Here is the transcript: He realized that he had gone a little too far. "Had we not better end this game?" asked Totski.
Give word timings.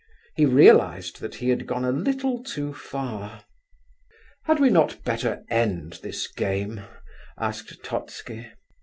He 0.35 0.47
realized 0.47 1.19
that 1.21 1.35
he 1.35 1.49
had 1.49 1.67
gone 1.67 1.85
a 1.85 1.91
little 1.91 2.41
too 2.43 2.73
far. 2.73 3.45
"Had 4.45 4.59
we 4.59 4.71
not 4.71 5.03
better 5.03 5.43
end 5.47 5.99
this 6.01 6.25
game?" 6.27 6.81
asked 7.37 7.83
Totski. 7.83 8.47